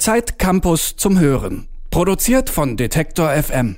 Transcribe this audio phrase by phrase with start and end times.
[0.00, 1.68] Zeit Campus zum Hören.
[1.90, 3.76] Produziert von Detektor FM.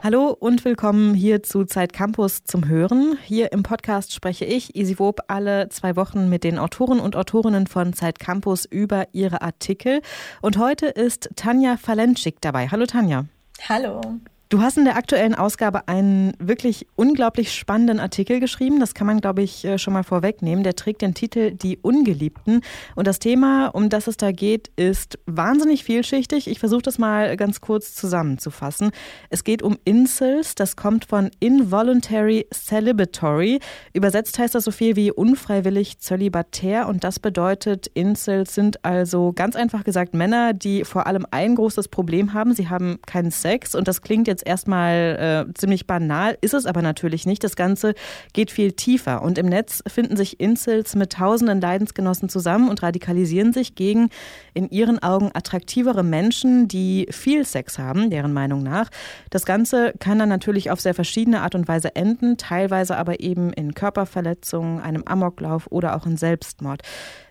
[0.00, 3.18] Hallo und willkommen hier zu Zeit Campus zum Hören.
[3.24, 7.66] Hier im Podcast spreche ich, Isi Wob, alle zwei Wochen mit den Autoren und Autorinnen
[7.66, 10.02] von Zeit Campus über ihre Artikel.
[10.40, 12.68] Und heute ist Tanja Falenschik dabei.
[12.68, 13.24] Hallo Tanja.
[13.68, 14.00] Hallo.
[14.48, 18.78] Du hast in der aktuellen Ausgabe einen wirklich unglaublich spannenden Artikel geschrieben.
[18.78, 20.62] Das kann man, glaube ich, äh, schon mal vorwegnehmen.
[20.62, 22.60] Der trägt den Titel Die Ungeliebten.
[22.94, 26.46] Und das Thema, um das es da geht, ist wahnsinnig vielschichtig.
[26.46, 28.92] Ich versuche das mal ganz kurz zusammenzufassen.
[29.30, 30.54] Es geht um Incels.
[30.54, 33.58] Das kommt von Involuntary Celibatory.
[33.94, 36.86] Übersetzt heißt das so viel wie unfreiwillig zölibatär.
[36.86, 41.88] Und das bedeutet, Incels sind also ganz einfach gesagt Männer, die vor allem ein großes
[41.88, 42.54] Problem haben.
[42.54, 43.74] Sie haben keinen Sex.
[43.74, 47.42] Und das klingt jetzt jetzt erstmal äh, ziemlich banal, ist es aber natürlich nicht.
[47.42, 47.94] Das Ganze
[48.34, 49.22] geht viel tiefer.
[49.22, 54.10] Und im Netz finden sich Incels mit tausenden Leidensgenossen zusammen und radikalisieren sich gegen
[54.52, 58.90] in ihren Augen attraktivere Menschen, die viel Sex haben, deren Meinung nach.
[59.30, 63.52] Das Ganze kann dann natürlich auf sehr verschiedene Art und Weise enden, teilweise aber eben
[63.52, 66.82] in Körperverletzungen, einem Amoklauf oder auch in Selbstmord.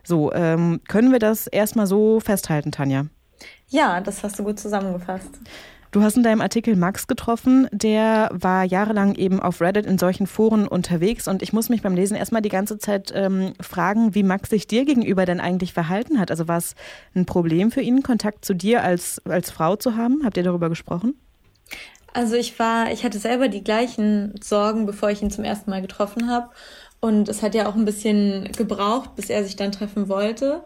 [0.03, 3.05] So, ähm, können wir das erstmal so festhalten, Tanja?
[3.67, 5.39] Ja, das hast du gut zusammengefasst.
[5.95, 10.27] Du hast in deinem Artikel Max getroffen, der war jahrelang eben auf Reddit in solchen
[10.27, 14.23] Foren unterwegs und ich muss mich beim Lesen erstmal die ganze Zeit ähm, fragen, wie
[14.23, 16.31] Max sich dir gegenüber denn eigentlich verhalten hat.
[16.31, 16.75] Also war es
[17.15, 20.19] ein Problem für ihn, Kontakt zu dir als, als Frau zu haben?
[20.25, 21.13] Habt ihr darüber gesprochen?
[22.11, 25.81] Also ich war, ich hatte selber die gleichen Sorgen, bevor ich ihn zum ersten Mal
[25.81, 26.49] getroffen habe.
[26.99, 30.63] Und es hat ja auch ein bisschen gebraucht, bis er sich dann treffen wollte.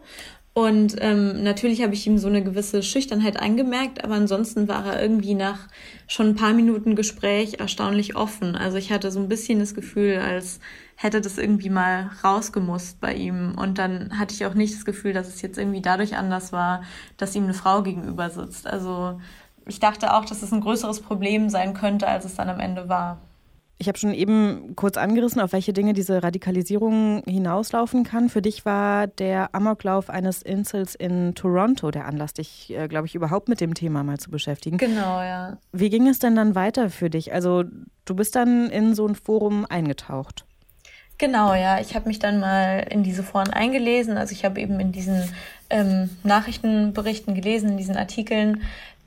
[0.52, 5.00] Und ähm, natürlich habe ich ihm so eine gewisse Schüchternheit angemerkt, aber ansonsten war er
[5.00, 5.68] irgendwie nach
[6.08, 8.56] schon ein paar Minuten Gespräch erstaunlich offen.
[8.56, 10.58] Also ich hatte so ein bisschen das Gefühl, als
[10.96, 13.54] hätte das irgendwie mal rausgemusst bei ihm.
[13.56, 16.82] Und dann hatte ich auch nicht das Gefühl, dass es jetzt irgendwie dadurch anders war,
[17.16, 18.66] dass ihm eine Frau gegenüber sitzt.
[18.66, 19.20] Also
[19.66, 22.88] ich dachte auch, dass es ein größeres Problem sein könnte, als es dann am Ende
[22.88, 23.20] war.
[23.80, 28.28] Ich habe schon eben kurz angerissen, auf welche Dinge diese Radikalisierung hinauslaufen kann.
[28.28, 33.14] Für dich war der Amoklauf eines Incels in Toronto der Anlass, dich, äh, glaube ich,
[33.14, 34.76] überhaupt mit dem Thema mal zu beschäftigen.
[34.76, 35.56] Genau, ja.
[35.72, 37.32] Wie ging es denn dann weiter für dich?
[37.32, 37.64] Also
[38.04, 40.44] du bist dann in so ein Forum eingetaucht.
[41.16, 41.80] Genau, ja.
[41.80, 44.18] Ich habe mich dann mal in diese Foren eingelesen.
[44.18, 45.22] Also ich habe eben in diesen
[45.70, 48.60] ähm, Nachrichtenberichten gelesen, in diesen Artikeln,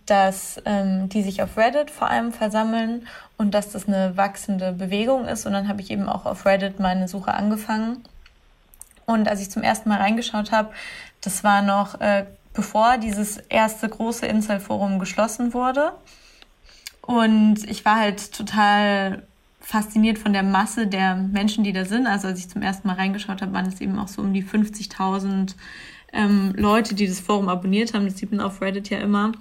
[0.05, 5.25] dass ähm, die sich auf Reddit vor allem versammeln und dass das eine wachsende Bewegung
[5.25, 5.45] ist.
[5.45, 8.03] Und dann habe ich eben auch auf Reddit meine Suche angefangen.
[9.05, 10.71] Und als ich zum ersten Mal reingeschaut habe,
[11.21, 15.93] das war noch äh, bevor dieses erste große Incel-Forum geschlossen wurde.
[17.01, 19.23] Und ich war halt total
[19.59, 22.07] fasziniert von der Masse der Menschen, die da sind.
[22.07, 24.43] Also als ich zum ersten Mal reingeschaut habe, waren es eben auch so um die
[24.43, 25.55] 50.000
[26.11, 28.05] ähm, Leute, die das Forum abonniert haben.
[28.05, 29.31] Das sieht man auf Reddit ja immer.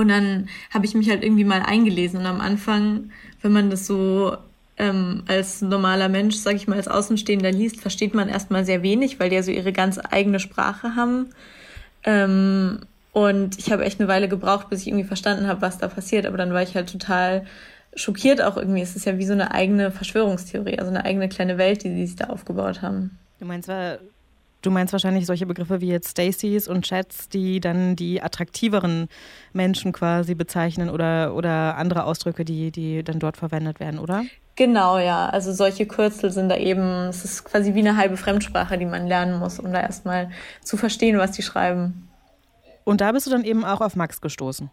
[0.00, 2.20] Und dann habe ich mich halt irgendwie mal eingelesen.
[2.20, 3.10] Und am Anfang,
[3.42, 4.36] wenn man das so
[4.76, 9.20] ähm, als normaler Mensch, sage ich mal, als Außenstehender liest, versteht man erstmal sehr wenig,
[9.20, 11.30] weil die ja so ihre ganz eigene Sprache haben.
[12.04, 12.80] Ähm,
[13.12, 16.26] und ich habe echt eine Weile gebraucht, bis ich irgendwie verstanden habe, was da passiert.
[16.26, 17.46] Aber dann war ich halt total
[17.94, 18.80] schockiert auch irgendwie.
[18.82, 22.06] Es ist ja wie so eine eigene Verschwörungstheorie, also eine eigene kleine Welt, die sie
[22.06, 23.18] sich da aufgebaut haben.
[23.40, 23.68] Du meinst,
[24.62, 29.08] Du meinst wahrscheinlich solche Begriffe wie jetzt Stacys und Chats, die dann die attraktiveren
[29.52, 34.24] Menschen quasi bezeichnen oder, oder andere Ausdrücke, die, die dann dort verwendet werden, oder?
[34.56, 35.28] Genau, ja.
[35.30, 39.06] Also solche Kürzel sind da eben, es ist quasi wie eine halbe Fremdsprache, die man
[39.06, 40.30] lernen muss, um da erstmal
[40.62, 42.08] zu verstehen, was die schreiben.
[42.84, 44.70] Und da bist du dann eben auch auf Max gestoßen.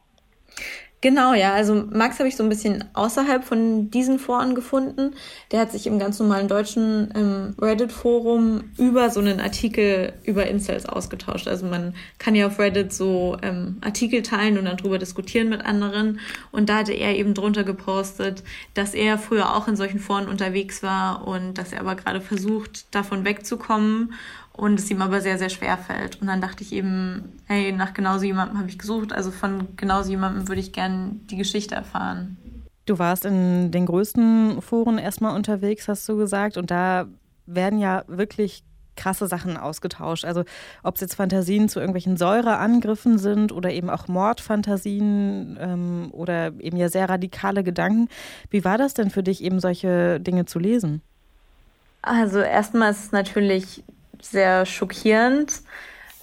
[0.99, 1.53] Genau, ja.
[1.53, 5.13] Also Max habe ich so ein bisschen außerhalb von diesen Foren gefunden.
[5.51, 10.87] Der hat sich im ganz normalen deutschen ähm, Reddit-Forum über so einen Artikel über Incels
[10.87, 11.47] ausgetauscht.
[11.47, 15.63] Also man kann ja auf Reddit so ähm, Artikel teilen und dann drüber diskutieren mit
[15.63, 16.19] anderen.
[16.51, 18.43] Und da hatte er eben drunter gepostet,
[18.73, 22.93] dass er früher auch in solchen Foren unterwegs war und dass er aber gerade versucht,
[22.95, 24.13] davon wegzukommen
[24.57, 26.19] und es ihm aber sehr, sehr schwer fällt.
[26.19, 30.09] Und dann dachte ich eben, hey, nach genauso jemandem habe ich gesucht, also von genauso
[30.09, 32.37] jemandem würde ich gerne die Geschichte erfahren.
[32.85, 37.07] Du warst in den größten Foren erstmal unterwegs, hast du gesagt, und da
[37.45, 38.63] werden ja wirklich
[38.95, 40.25] krasse Sachen ausgetauscht.
[40.25, 40.43] Also
[40.83, 46.77] ob es jetzt Fantasien zu irgendwelchen Säureangriffen sind oder eben auch Mordfantasien ähm, oder eben
[46.77, 48.09] ja sehr radikale Gedanken.
[48.49, 51.01] Wie war das denn für dich, eben solche Dinge zu lesen?
[52.01, 53.83] Also erstmal ist es natürlich
[54.21, 55.61] sehr schockierend.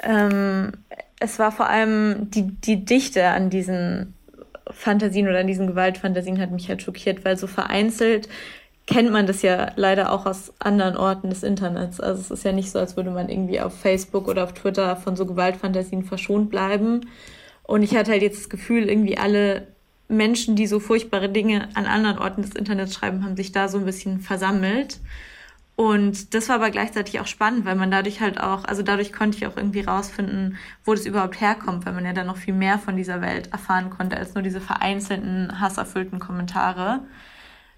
[0.02, 0.73] Ähm,
[1.20, 4.14] es war vor allem die, die Dichte an diesen
[4.70, 8.29] Fantasien oder an diesen Gewaltfantasien hat mich halt schockiert, weil so vereinzelt
[8.87, 12.00] kennt man das ja leider auch aus anderen Orten des Internets.
[12.00, 14.96] Also es ist ja nicht so, als würde man irgendwie auf Facebook oder auf Twitter
[14.96, 17.08] von so Gewaltfantasien verschont bleiben.
[17.62, 19.69] Und ich hatte halt jetzt das Gefühl, irgendwie alle
[20.08, 23.79] Menschen, die so furchtbare Dinge an anderen Orten des Internets schreiben, haben sich da so
[23.79, 24.99] ein bisschen versammelt.
[25.76, 29.37] Und das war aber gleichzeitig auch spannend, weil man dadurch halt auch, also dadurch konnte
[29.38, 32.79] ich auch irgendwie rausfinden, wo das überhaupt herkommt, weil man ja dann noch viel mehr
[32.79, 37.00] von dieser Welt erfahren konnte, als nur diese vereinzelten, hasserfüllten Kommentare.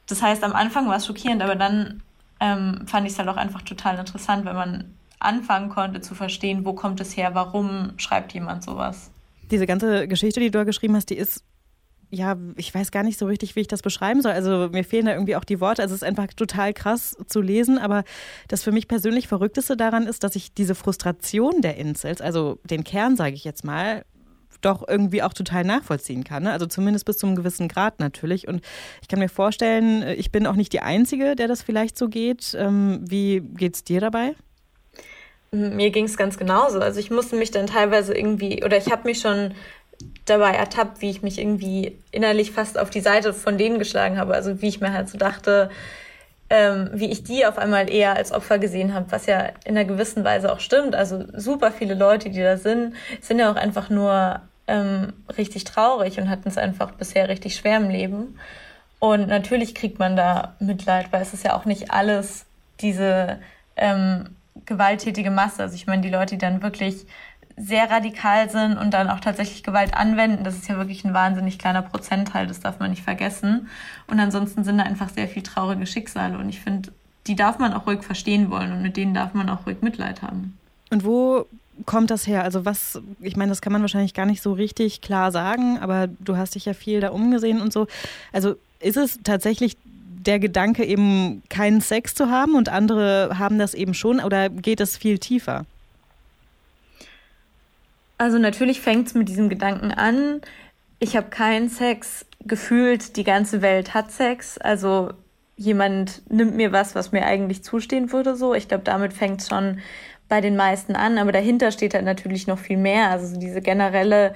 [0.06, 2.02] Das heißt, am Anfang war es schockierend, aber dann
[2.38, 6.66] ähm, fand ich es halt auch einfach total interessant, wenn man anfangen konnte zu verstehen,
[6.66, 9.10] wo kommt es her, warum schreibt jemand sowas.
[9.50, 11.42] Diese ganze Geschichte, die du da geschrieben hast, die ist
[12.10, 14.32] ja, ich weiß gar nicht so richtig, wie ich das beschreiben soll.
[14.32, 15.82] Also mir fehlen da irgendwie auch die Worte.
[15.82, 17.78] Also es ist einfach total krass zu lesen.
[17.78, 18.04] Aber
[18.48, 22.84] das für mich persönlich Verrückteste daran ist, dass ich diese Frustration der Incels, also den
[22.84, 24.04] Kern, sage ich jetzt mal,
[24.60, 26.44] doch irgendwie auch total nachvollziehen kann.
[26.44, 26.52] Ne?
[26.52, 28.48] Also zumindest bis zu einem gewissen Grad natürlich.
[28.48, 28.62] Und
[29.02, 32.56] ich kann mir vorstellen, ich bin auch nicht die Einzige, der das vielleicht so geht.
[32.58, 34.34] Ähm, wie geht's dir dabei?
[35.52, 36.80] Mir ging es ganz genauso.
[36.80, 39.54] Also ich musste mich dann teilweise irgendwie, oder ich habe mich schon
[40.26, 44.34] dabei ertappt, wie ich mich irgendwie innerlich fast auf die Seite von denen geschlagen habe.
[44.34, 45.70] Also wie ich mir halt so dachte,
[46.50, 49.84] ähm, wie ich die auf einmal eher als Opfer gesehen habe, was ja in einer
[49.84, 50.94] gewissen Weise auch stimmt.
[50.94, 56.18] Also super viele Leute, die da sind, sind ja auch einfach nur ähm, richtig traurig
[56.18, 58.38] und hatten es einfach bisher richtig schwer im Leben.
[58.98, 62.46] Und natürlich kriegt man da Mitleid, weil es ist ja auch nicht alles
[62.80, 63.38] diese
[63.76, 65.62] ähm, gewalttätige Masse.
[65.62, 67.06] Also ich meine, die Leute, die dann wirklich
[67.56, 71.58] sehr radikal sind und dann auch tatsächlich Gewalt anwenden, das ist ja wirklich ein wahnsinnig
[71.58, 73.68] kleiner Prozentteil, das darf man nicht vergessen.
[74.06, 76.92] Und ansonsten sind da einfach sehr viel traurige Schicksale und ich finde,
[77.26, 80.22] die darf man auch ruhig verstehen wollen und mit denen darf man auch ruhig Mitleid
[80.22, 80.58] haben.
[80.90, 81.46] Und wo
[81.84, 82.44] kommt das her?
[82.44, 86.08] Also was, ich meine, das kann man wahrscheinlich gar nicht so richtig klar sagen, aber
[86.08, 87.86] du hast dich ja viel da umgesehen und so.
[88.32, 89.76] Also ist es tatsächlich
[90.26, 94.80] der Gedanke, eben keinen Sex zu haben und andere haben das eben schon oder geht
[94.80, 95.64] es viel tiefer?
[98.18, 100.40] Also natürlich fängt es mit diesem Gedanken an,
[100.98, 105.10] ich habe keinen Sex, gefühlt die ganze Welt hat Sex, also
[105.56, 108.54] jemand nimmt mir was, was mir eigentlich zustehen würde, so.
[108.54, 109.80] Ich glaube, damit fängt es schon
[110.28, 113.10] bei den meisten an, aber dahinter steht halt natürlich noch viel mehr.
[113.10, 114.34] Also diese generelle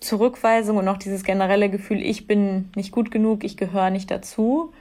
[0.00, 4.72] Zurückweisung und auch dieses generelle Gefühl, ich bin nicht gut genug, ich gehöre nicht dazu.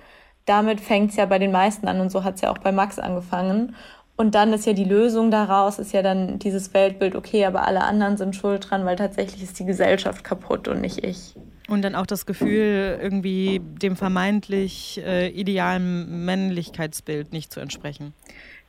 [0.46, 2.72] Damit fängt es ja bei den meisten an und so hat es ja auch bei
[2.72, 3.76] Max angefangen.
[4.22, 7.82] Und dann ist ja die Lösung daraus, ist ja dann dieses Weltbild, okay, aber alle
[7.82, 11.34] anderen sind schuld dran, weil tatsächlich ist die Gesellschaft kaputt und nicht ich.
[11.68, 18.14] Und dann auch das Gefühl, irgendwie dem vermeintlich äh, idealen Männlichkeitsbild nicht zu entsprechen.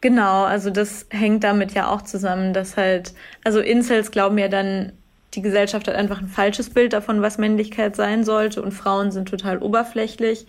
[0.01, 3.13] Genau, also das hängt damit ja auch zusammen, dass halt,
[3.45, 4.95] also Incels glauben ja dann,
[5.35, 9.29] die Gesellschaft hat einfach ein falsches Bild davon, was Männlichkeit sein sollte und Frauen sind
[9.29, 10.47] total oberflächlich.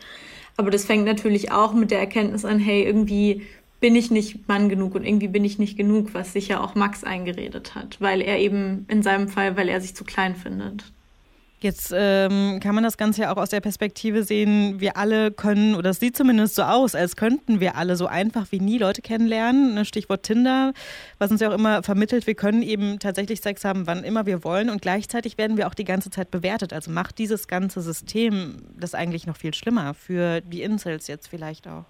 [0.55, 3.41] Aber das fängt natürlich auch mit der Erkenntnis an, hey, irgendwie
[3.83, 7.03] bin ich nicht Mann genug und irgendwie bin ich nicht genug, was sicher auch Max
[7.03, 10.85] eingeredet hat, weil er eben in seinem Fall, weil er sich zu klein findet.
[11.59, 15.75] Jetzt ähm, kann man das Ganze ja auch aus der Perspektive sehen, wir alle können,
[15.75, 19.01] oder es sieht zumindest so aus, als könnten wir alle so einfach wie nie Leute
[19.01, 19.73] kennenlernen.
[19.73, 20.71] Ne, Stichwort Tinder,
[21.17, 24.45] was uns ja auch immer vermittelt, wir können eben tatsächlich Sex haben, wann immer wir
[24.45, 26.71] wollen und gleichzeitig werden wir auch die ganze Zeit bewertet.
[26.71, 31.67] Also macht dieses ganze System das eigentlich noch viel schlimmer für die Incels jetzt vielleicht
[31.67, 31.83] auch.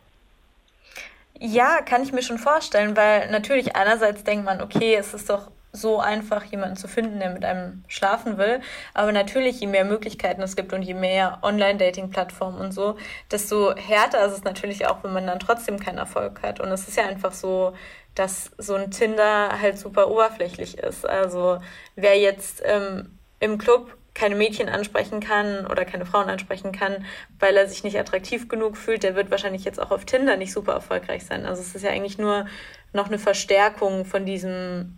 [1.39, 5.51] Ja, kann ich mir schon vorstellen, weil natürlich einerseits denkt man, okay, es ist doch
[5.75, 8.61] so einfach, jemanden zu finden, der mit einem schlafen will.
[8.93, 12.95] Aber natürlich, je mehr Möglichkeiten es gibt und je mehr Online-Dating-Plattformen und so,
[13.31, 16.59] desto härter ist es natürlich auch, wenn man dann trotzdem keinen Erfolg hat.
[16.59, 17.73] Und es ist ja einfach so,
[18.13, 21.07] dass so ein Tinder halt super oberflächlich ist.
[21.07, 21.57] Also
[21.95, 27.05] wer jetzt ähm, im Club keine Mädchen ansprechen kann oder keine Frauen ansprechen kann,
[27.39, 30.53] weil er sich nicht attraktiv genug fühlt, der wird wahrscheinlich jetzt auch auf Tinder nicht
[30.53, 31.45] super erfolgreich sein.
[31.45, 32.45] Also es ist ja eigentlich nur
[32.93, 34.97] noch eine Verstärkung von diesem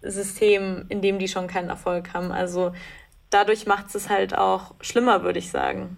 [0.00, 2.30] System, in dem die schon keinen Erfolg haben.
[2.30, 2.72] Also
[3.30, 5.96] dadurch macht es halt auch schlimmer, würde ich sagen.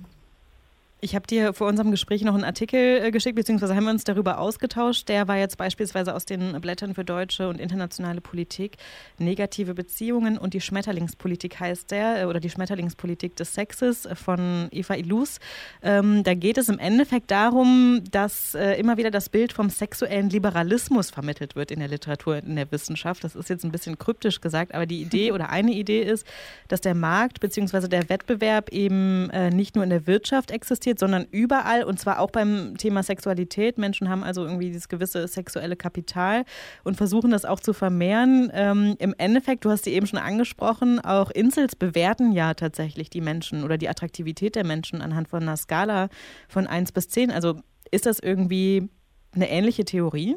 [1.00, 4.02] Ich habe dir vor unserem Gespräch noch einen Artikel äh, geschickt, beziehungsweise haben wir uns
[4.02, 5.08] darüber ausgetauscht.
[5.08, 8.78] Der war jetzt beispielsweise aus den Blättern für deutsche und internationale Politik.
[9.16, 14.96] Negative Beziehungen und die Schmetterlingspolitik heißt der, äh, oder die Schmetterlingspolitik des Sexes von Eva
[14.96, 15.38] Ilus.
[15.82, 20.30] Ähm, da geht es im Endeffekt darum, dass äh, immer wieder das Bild vom sexuellen
[20.30, 23.22] Liberalismus vermittelt wird in der Literatur, in der Wissenschaft.
[23.22, 26.26] Das ist jetzt ein bisschen kryptisch gesagt, aber die Idee oder eine Idee ist,
[26.66, 30.98] dass der Markt beziehungsweise der Wettbewerb eben äh, nicht nur in der Wirtschaft existiert, existiert,
[30.98, 33.78] sondern überall und zwar auch beim Thema Sexualität.
[33.78, 36.44] Menschen haben also irgendwie dieses gewisse sexuelle Kapital
[36.84, 38.50] und versuchen das auch zu vermehren.
[38.54, 43.20] Ähm, Im Endeffekt, du hast sie eben schon angesprochen, auch Insels bewerten ja tatsächlich die
[43.20, 46.08] Menschen oder die Attraktivität der Menschen anhand von einer Skala
[46.48, 47.30] von 1 bis 10.
[47.30, 48.88] Also Ist das irgendwie
[49.34, 50.36] eine ähnliche Theorie?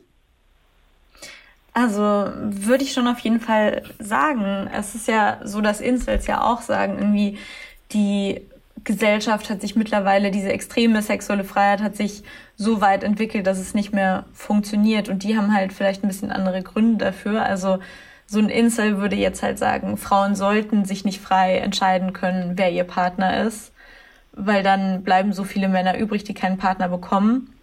[1.74, 2.01] Also
[2.36, 4.70] würde ich schon auf jeden Fall sagen.
[4.74, 7.38] Es ist ja so, dass Incels ja auch sagen, irgendwie
[7.93, 8.41] die
[8.84, 12.24] Gesellschaft hat sich mittlerweile, diese extreme sexuelle Freiheit hat sich
[12.56, 15.10] so weit entwickelt, dass es nicht mehr funktioniert.
[15.10, 17.44] Und die haben halt vielleicht ein bisschen andere Gründe dafür.
[17.44, 17.80] Also
[18.26, 22.72] so ein Incel würde jetzt halt sagen, Frauen sollten sich nicht frei entscheiden können, wer
[22.72, 23.74] ihr Partner ist,
[24.32, 27.54] weil dann bleiben so viele Männer übrig, die keinen Partner bekommen.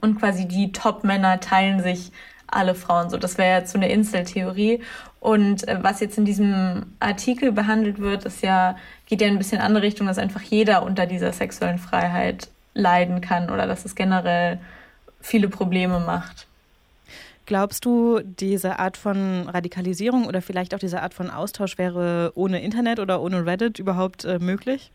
[0.00, 2.12] Und quasi die Top-Männer teilen sich
[2.48, 3.16] alle Frauen so.
[3.16, 4.82] Das wäre jetzt so eine Inseltheorie.
[5.20, 8.76] Und äh, was jetzt in diesem Artikel behandelt wird, ist ja,
[9.06, 13.20] geht ja ein bisschen in andere Richtung, dass einfach jeder unter dieser sexuellen Freiheit leiden
[13.20, 14.58] kann oder dass es generell
[15.20, 16.46] viele Probleme macht.
[17.46, 22.62] Glaubst du, diese Art von Radikalisierung oder vielleicht auch diese Art von Austausch wäre ohne
[22.62, 24.92] Internet oder ohne Reddit überhaupt äh, möglich?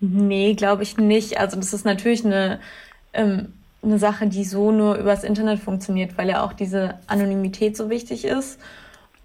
[0.00, 1.38] Nee, glaube ich nicht.
[1.38, 2.58] Also das ist natürlich eine
[3.12, 7.90] ähm, eine Sache, die so nur übers Internet funktioniert, weil ja auch diese Anonymität so
[7.90, 8.60] wichtig ist.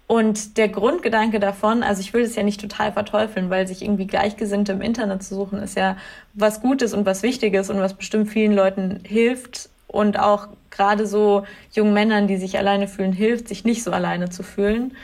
[0.08, 4.06] Und der Grundgedanke davon, also ich will es ja nicht total verteufeln, weil sich irgendwie
[4.06, 5.98] Gleichgesinnte im Internet zu suchen, ist ja
[6.32, 11.44] was Gutes und was Wichtiges und was bestimmt vielen Leuten hilft und auch gerade so
[11.72, 14.94] jungen Männern, die sich alleine fühlen, hilft, sich nicht so alleine zu fühlen.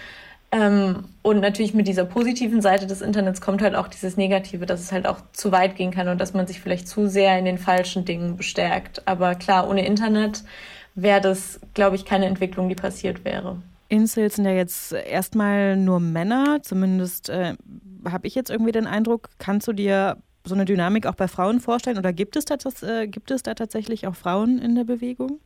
[0.54, 4.80] Ähm, und natürlich mit dieser positiven Seite des Internets kommt halt auch dieses Negative, dass
[4.80, 7.44] es halt auch zu weit gehen kann und dass man sich vielleicht zu sehr in
[7.44, 9.02] den falschen Dingen bestärkt.
[9.08, 10.44] Aber klar, ohne Internet
[10.94, 13.60] wäre das, glaube ich, keine Entwicklung, die passiert wäre.
[13.88, 17.54] Incels sind ja jetzt erstmal nur Männer, zumindest äh,
[18.08, 19.30] habe ich jetzt irgendwie den Eindruck.
[19.38, 23.08] Kannst du dir so eine Dynamik auch bei Frauen vorstellen oder gibt es da, äh,
[23.08, 25.40] gibt es da tatsächlich auch Frauen in der Bewegung?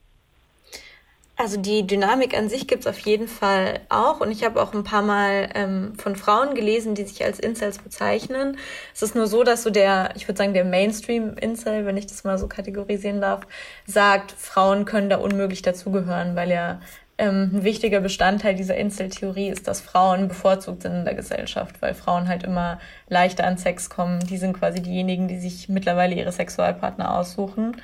[1.40, 4.82] Also die Dynamik an sich gibt's auf jeden Fall auch und ich habe auch ein
[4.82, 8.58] paar Mal ähm, von Frauen gelesen, die sich als Incels bezeichnen.
[8.92, 12.24] Es ist nur so, dass so der, ich würde sagen, der Mainstream-Incel, wenn ich das
[12.24, 13.46] mal so kategorisieren darf,
[13.86, 16.80] sagt, Frauen können da unmöglich dazugehören, weil ja
[17.18, 21.94] ähm, ein wichtiger Bestandteil dieser Incel-Theorie ist, dass Frauen bevorzugt sind in der Gesellschaft, weil
[21.94, 24.18] Frauen halt immer leichter an Sex kommen.
[24.26, 27.76] Die sind quasi diejenigen, die sich mittlerweile ihre Sexualpartner aussuchen.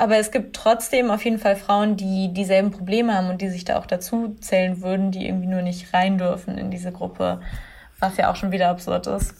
[0.00, 3.66] Aber es gibt trotzdem auf jeden Fall Frauen, die dieselben Probleme haben und die sich
[3.66, 7.42] da auch dazu zählen würden, die irgendwie nur nicht rein dürfen in diese Gruppe,
[7.98, 9.34] was ja auch schon wieder absurd ist.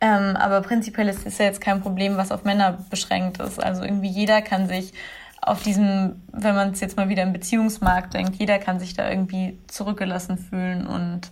[0.00, 3.62] Ähm, aber prinzipiell ist es ja jetzt kein Problem, was auf Männer beschränkt ist.
[3.62, 4.94] Also irgendwie jeder kann sich
[5.42, 9.10] auf diesem, wenn man es jetzt mal wieder im Beziehungsmarkt denkt, jeder kann sich da
[9.10, 11.30] irgendwie zurückgelassen fühlen und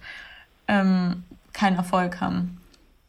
[0.68, 1.24] ähm,
[1.54, 2.59] keinen Erfolg haben.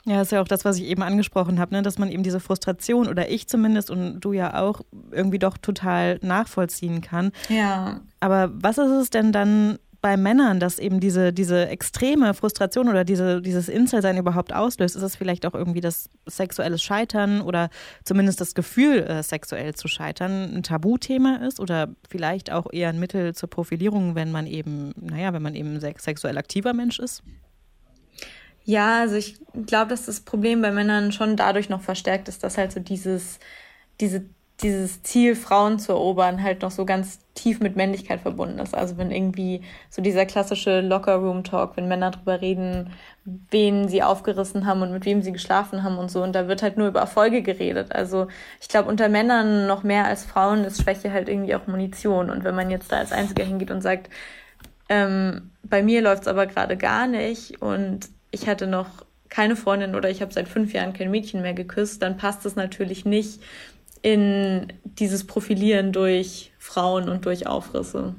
[0.05, 1.83] Ja, das ist ja auch das, was ich eben angesprochen habe, ne?
[1.83, 4.81] dass man eben diese Frustration oder ich zumindest und du ja auch
[5.11, 7.31] irgendwie doch total nachvollziehen kann.
[7.49, 8.01] Ja.
[8.19, 13.03] Aber was ist es denn dann bei Männern, dass eben diese, diese extreme Frustration oder
[13.03, 14.95] diese, dieses Inselsein überhaupt auslöst?
[14.95, 17.69] Ist es vielleicht auch irgendwie das sexuelle Scheitern oder
[18.03, 22.99] zumindest das Gefühl, äh, sexuell zu scheitern, ein Tabuthema ist oder vielleicht auch eher ein
[22.99, 27.21] Mittel zur Profilierung, wenn man eben, naja, wenn man eben sexuell aktiver Mensch ist?
[28.63, 32.57] Ja, also ich glaube, dass das Problem bei Männern schon dadurch noch verstärkt ist, dass
[32.57, 33.39] halt so dieses,
[33.99, 34.29] diese,
[34.61, 38.75] dieses Ziel, Frauen zu erobern, halt noch so ganz tief mit Männlichkeit verbunden ist.
[38.75, 42.91] Also wenn irgendwie so dieser klassische Locker-Room-Talk, wenn Männer drüber reden,
[43.25, 46.21] wen sie aufgerissen haben und mit wem sie geschlafen haben und so.
[46.21, 47.93] Und da wird halt nur über Erfolge geredet.
[47.95, 48.27] Also
[48.61, 52.29] ich glaube, unter Männern noch mehr als Frauen ist Schwäche halt irgendwie auch Munition.
[52.29, 54.09] Und wenn man jetzt da als Einziger hingeht und sagt,
[54.89, 58.87] ähm, bei mir läuft's aber gerade gar nicht und ich hatte noch
[59.29, 62.55] keine Freundin oder ich habe seit fünf Jahren kein Mädchen mehr geküsst, dann passt es
[62.55, 63.41] natürlich nicht
[64.01, 68.15] in dieses Profilieren durch Frauen und durch Aufrisse.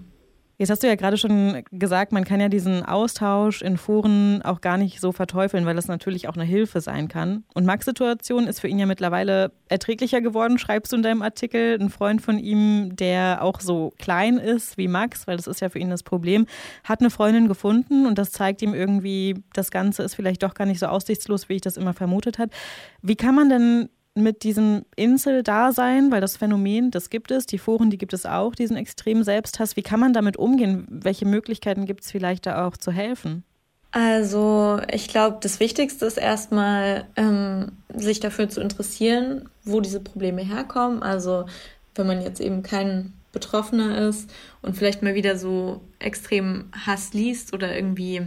[0.62, 4.61] Jetzt hast du ja gerade schon gesagt, man kann ja diesen Austausch in Foren auch
[4.61, 7.42] gar nicht so verteufeln, weil das natürlich auch eine Hilfe sein kann.
[7.52, 11.81] Und Max' Situation ist für ihn ja mittlerweile erträglicher geworden, schreibst du in deinem Artikel.
[11.81, 15.69] Ein Freund von ihm, der auch so klein ist wie Max, weil das ist ja
[15.69, 16.47] für ihn das Problem,
[16.85, 20.66] hat eine Freundin gefunden und das zeigt ihm irgendwie, das Ganze ist vielleicht doch gar
[20.66, 22.52] nicht so aussichtslos, wie ich das immer vermutet habe.
[23.00, 27.90] Wie kann man denn mit diesem Insel-Dasein, weil das Phänomen, das gibt es, die Foren,
[27.90, 29.76] die gibt es auch, diesen extremen Selbsthass.
[29.76, 30.87] Wie kann man damit umgehen?
[30.90, 33.45] Welche Möglichkeiten gibt es vielleicht da auch zu helfen?
[33.90, 40.42] Also ich glaube, das Wichtigste ist erstmal, ähm, sich dafür zu interessieren, wo diese Probleme
[40.42, 41.02] herkommen.
[41.02, 41.47] Also
[41.95, 44.31] wenn man jetzt eben kein Betroffener ist
[44.62, 48.23] und vielleicht mal wieder so extrem Hass liest oder irgendwie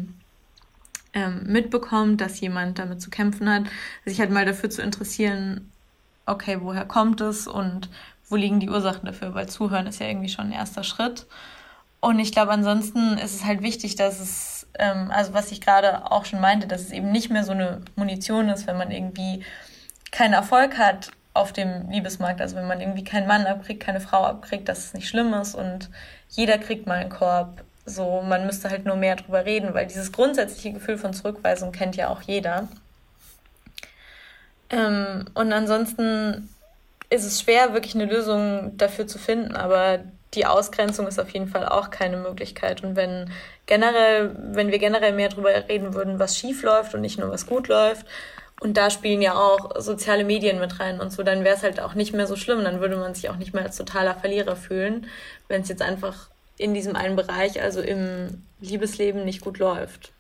[1.13, 3.63] ähm, mitbekommt, dass jemand damit zu kämpfen hat,
[4.03, 5.71] sich halt mal dafür zu interessieren,
[6.25, 7.89] okay, woher kommt es und
[8.27, 11.27] wo liegen die Ursachen dafür, weil zuhören ist ja irgendwie schon ein erster Schritt.
[11.99, 16.11] Und ich glaube, ansonsten ist es halt wichtig, dass es, ähm, also was ich gerade
[16.11, 19.43] auch schon meinte, dass es eben nicht mehr so eine Munition ist, wenn man irgendwie
[20.11, 22.41] keinen Erfolg hat, auf dem Liebesmarkt.
[22.41, 25.53] Also wenn man irgendwie keinen Mann abkriegt, keine Frau abkriegt, dass es nicht schlimm ist
[25.53, 25.89] und
[26.29, 27.63] jeder kriegt mal einen Korb.
[27.85, 31.95] So, man müsste halt nur mehr drüber reden, weil dieses grundsätzliche Gefühl von Zurückweisung kennt
[31.95, 32.67] ja auch jeder.
[34.69, 36.49] Ähm, und ansonsten
[37.09, 39.99] ist es schwer, wirklich eine Lösung dafür zu finden, aber
[40.33, 42.83] die Ausgrenzung ist auf jeden Fall auch keine Möglichkeit.
[42.83, 43.31] Und wenn
[43.67, 47.45] generell, wenn wir generell mehr darüber reden würden, was schief läuft und nicht nur was
[47.45, 48.05] gut läuft,
[48.61, 51.81] und da spielen ja auch soziale Medien mit rein und so, dann wäre es halt
[51.81, 52.63] auch nicht mehr so schlimm.
[52.63, 55.07] Dann würde man sich auch nicht mehr als totaler Verlierer fühlen,
[55.49, 60.13] wenn es jetzt einfach in diesem einen Bereich, also im Liebesleben, nicht gut läuft.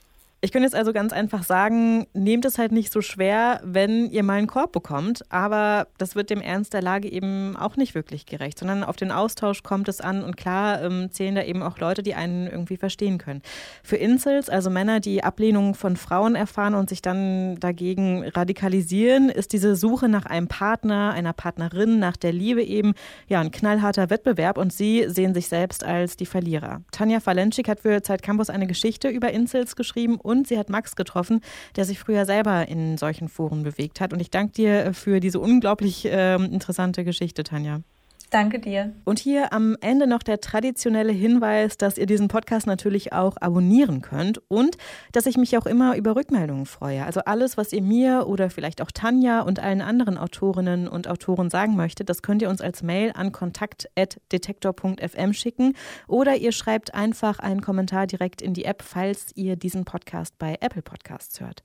[0.45, 4.21] Ich könnte jetzt also ganz einfach sagen, nehmt es halt nicht so schwer, wenn ihr
[4.21, 8.27] mal einen Korb bekommt, aber das wird dem Ernst der Lage eben auch nicht wirklich
[8.27, 11.79] gerecht, sondern auf den Austausch kommt es an und klar ähm, zählen da eben auch
[11.79, 13.41] Leute, die einen irgendwie verstehen können.
[13.81, 19.51] Für Incels, also Männer, die Ablehnung von Frauen erfahren und sich dann dagegen radikalisieren, ist
[19.51, 22.93] diese Suche nach einem Partner, einer Partnerin, nach der Liebe eben
[23.27, 26.81] ja ein knallharter Wettbewerb und sie sehen sich selbst als die Verlierer.
[26.91, 30.69] Tanja Falenschik hat für Zeit Campus eine Geschichte über Incels geschrieben und und sie hat
[30.69, 31.41] Max getroffen,
[31.75, 34.13] der sich früher selber in solchen Foren bewegt hat.
[34.13, 37.81] Und ich danke dir für diese unglaublich äh, interessante Geschichte, Tanja.
[38.31, 38.93] Danke dir.
[39.05, 44.01] Und hier am Ende noch der traditionelle Hinweis, dass ihr diesen Podcast natürlich auch abonnieren
[44.01, 44.77] könnt und
[45.11, 47.05] dass ich mich auch immer über Rückmeldungen freue.
[47.05, 51.49] Also alles, was ihr mir oder vielleicht auch Tanja und allen anderen Autorinnen und Autoren
[51.49, 55.73] sagen möchtet, das könnt ihr uns als Mail an kontakt.detektor.fm schicken
[56.07, 60.57] oder ihr schreibt einfach einen Kommentar direkt in die App, falls ihr diesen Podcast bei
[60.61, 61.61] Apple Podcasts hört.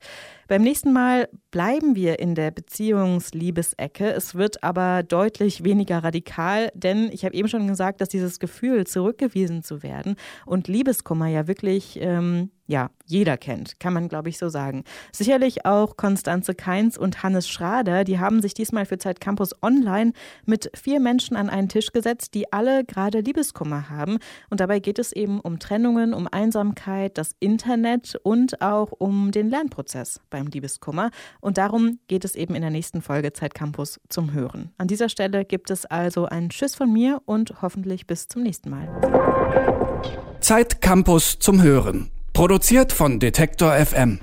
[0.47, 4.11] Beim nächsten Mal bleiben wir in der Beziehungsliebesecke.
[4.11, 8.85] Es wird aber deutlich weniger radikal, denn ich habe eben schon gesagt, dass dieses Gefühl,
[8.85, 10.15] zurückgewiesen zu werden
[10.45, 14.83] und Liebeskummer ja wirklich ähm, ja, jeder kennt, kann man, glaube ich, so sagen.
[15.11, 20.13] Sicherlich auch Konstanze Keins und Hannes Schrader, die haben sich diesmal für Zeit Campus Online
[20.45, 24.19] mit vier Menschen an einen Tisch gesetzt, die alle gerade Liebeskummer haben.
[24.49, 29.49] Und dabei geht es eben um Trennungen, um Einsamkeit, das Internet und auch um den
[29.49, 31.11] Lernprozess beim Liebeskummer.
[31.41, 34.71] Und darum geht es eben in der nächsten Folge Zeit Campus zum Hören.
[34.77, 38.69] An dieser Stelle gibt es also einen Tschüss von mir und hoffentlich bis zum nächsten
[38.69, 38.87] Mal.
[40.39, 42.11] Zeit Campus zum Hören.
[42.33, 44.19] Produziert von Detektor FM.